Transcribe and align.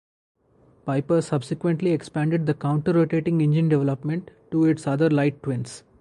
Piper 0.83 1.21
subsequently 1.21 1.91
expanded 1.91 2.47
the 2.47 2.55
counter-rotating 2.55 3.39
engine 3.39 3.69
development 3.69 4.31
to 4.49 4.65
its 4.65 4.87
other 4.87 5.11
light 5.11 5.43
twins. 5.43 5.83